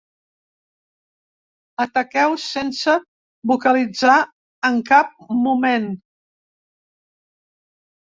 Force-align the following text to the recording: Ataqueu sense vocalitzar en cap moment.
Ataqueu 1.85 2.33
sense 2.45 2.97
vocalitzar 3.53 4.19
en 4.73 4.83
cap 4.93 5.17
moment. 5.47 5.89